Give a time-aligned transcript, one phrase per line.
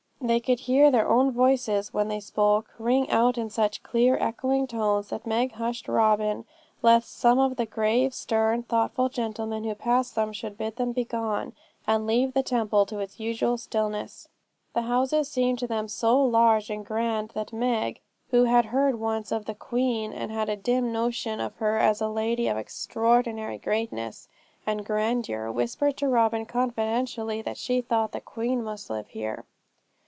[0.23, 4.67] They could hear their own voices, when they spoke, ring out in such clear, echoing
[4.67, 6.45] tones, that Meg hushed Robin,
[6.83, 11.53] lest some of the grave, stern, thoughtful gentlemen who passed them should bid them begone,
[11.87, 14.27] and leave the Temple to its usual stillness.
[14.75, 17.99] The houses seemed to them so large and grand, that Meg,
[18.29, 21.99] who had heard once of the Queen, and had a dim notion of her as
[21.99, 24.27] a lady of extraordinary greatness
[24.67, 29.45] and grandeur, whispered to Robin confidentially that she thought the Queen must live here.